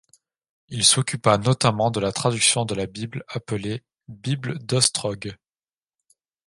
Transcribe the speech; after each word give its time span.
Il 0.69 0.83
s'occupa 0.83 1.37
notamment 1.37 1.91
de 1.91 1.99
la 1.99 2.11
traduction 2.11 2.65
de 2.65 2.73
la 2.73 2.87
Bible 2.87 3.23
appelée 3.27 3.83
Bible 4.07 4.57
d'Ostrog. 4.57 5.37